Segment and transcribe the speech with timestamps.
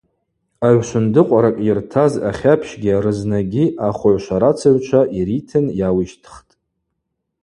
[0.67, 6.39] Агӏвшвындыкъваракӏ йыртаз ахьапщгьи арызнагьи ахвыгӏв шварацыгӏвчва йритын йауищтхтӏ.